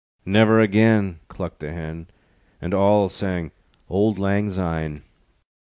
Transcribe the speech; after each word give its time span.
"Never 0.25 0.59
again," 0.59 1.19
Clucked 1.27 1.59
the 1.59 1.71
Hen, 1.71 2.07
And 2.59 2.73
all 2.73 3.07
sang 3.07 3.51
Old 3.87 4.17
Lang 4.17 4.49
Syne. 4.49 5.03